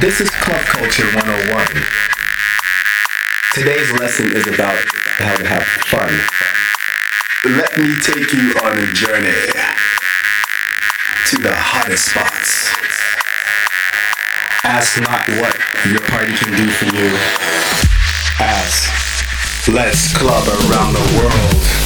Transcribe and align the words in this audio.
This 0.00 0.20
is 0.20 0.30
Club 0.30 0.60
Culture 0.66 1.06
101. 1.16 1.66
Today's 3.52 3.90
lesson 3.98 4.36
is 4.36 4.46
about 4.46 4.78
how 5.18 5.34
to 5.34 5.46
have 5.46 5.64
fun. 5.90 6.10
Let 7.56 7.76
me 7.76 7.96
take 8.00 8.32
you 8.32 8.54
on 8.62 8.78
a 8.78 8.86
journey 8.92 9.34
to 11.30 11.36
the 11.42 11.54
hottest 11.54 12.10
spots. 12.10 12.70
Ask 14.64 15.00
not 15.00 15.26
what 15.40 15.58
your 15.90 16.00
party 16.10 16.32
can 16.32 16.52
do 16.56 16.70
for 16.70 16.86
you. 16.94 17.10
Ask, 18.38 19.68
let's 19.68 20.16
club 20.16 20.46
around 20.70 20.92
the 20.92 21.18
world. 21.18 21.83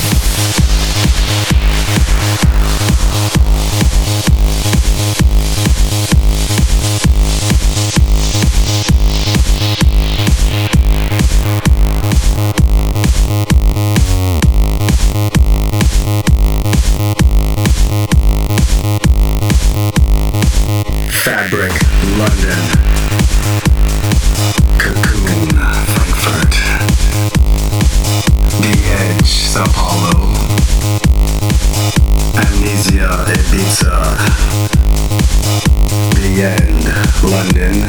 End, 36.40 36.84
London. 37.24 37.84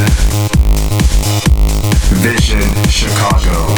Vision, 2.15 2.59
Chicago. 2.89 3.75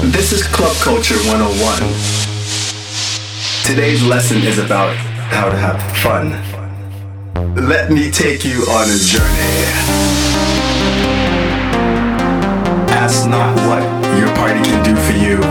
This 0.00 0.32
is 0.32 0.46
Club 0.46 0.76
Culture 0.76 1.16
101. 1.26 1.78
Today's 3.66 4.00
lesson 4.04 4.38
is 4.42 4.58
about 4.58 4.94
how 4.94 5.50
to 5.50 5.56
have 5.56 5.82
fun. 5.98 6.30
Let 7.66 7.90
me 7.90 8.08
take 8.08 8.44
you 8.44 8.62
on 8.70 8.88
a 8.88 8.96
journey. 8.96 9.64
Ask 12.94 13.28
not 13.28 13.56
what 13.66 13.82
your 14.16 14.32
party 14.36 14.62
can 14.62 14.84
do 14.84 14.94
for 14.94 15.12
you. 15.18 15.42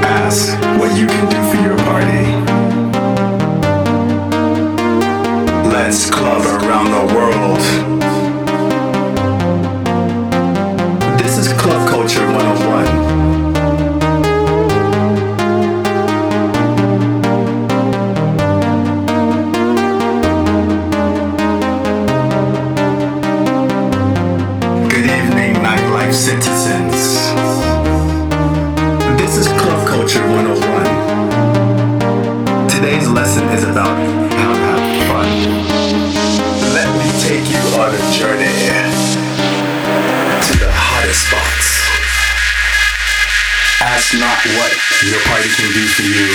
Ask 0.00 0.56
what 0.78 0.96
you 0.96 1.08
can 1.08 1.28
do 1.28 1.42
for 1.50 1.60
your 1.60 1.76
party. 1.78 2.24
Let's 5.70 6.08
club 6.08 6.42
around 6.62 6.92
the 6.92 7.14
world. 7.14 8.03
Ask 43.94 44.18
not 44.18 44.42
what 44.58 44.74
your 45.06 45.22
party 45.22 45.46
can 45.54 45.70
do 45.70 45.86
for 45.86 46.02
you. 46.02 46.26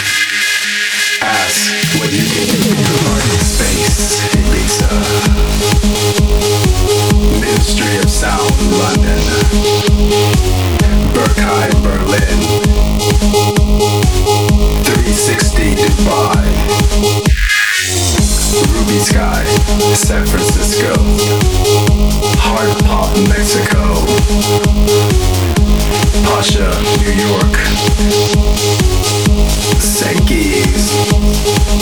Ask 1.22 1.76
what 2.00 2.08
you 2.10 2.24
can 2.24 2.48
do 2.48 2.56
for 2.56 2.80
your 2.80 2.96
party 3.04 3.36
space. 3.44 4.24
Ibiza. 4.32 4.88
Ministry 7.36 8.00
of 8.00 8.08
Sound, 8.10 8.56
London. 8.80 9.20
Berghain, 11.12 11.76
Berlin. 11.84 12.40
360, 14.88 15.76
Dubai. 15.76 16.48
Ruby 18.72 19.04
Skye, 19.04 19.44
San 19.94 20.24
Francisco. 20.26 20.96
Hard 22.40 22.72
Pop, 22.86 23.12
Mexico. 23.28 24.08
Pacha, 26.24 26.70
New 27.00 27.14
York. 27.14 27.54
Senki's. 29.80 30.94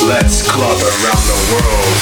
Let's 0.08 0.42
club 0.50 0.82
around 0.82 1.24
the 1.28 1.38
world. 1.52 1.98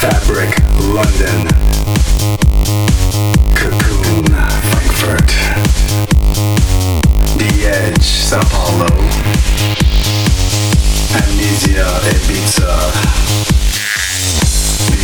Fabric, 0.00 0.52
London. 0.78 1.51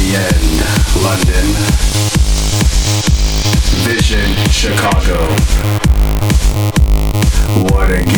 The 0.09 0.17
End, 0.17 1.05
London. 1.05 1.47
Vision, 3.85 4.33
Chicago. 4.51 5.19
Watergate, 7.71 8.18